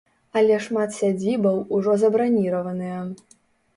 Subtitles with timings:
[0.39, 2.99] Але шмат сядзібаў ужо забраніраваныя.